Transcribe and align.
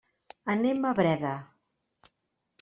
Anem 0.53 0.87
a 0.91 0.95
Breda. 1.01 1.35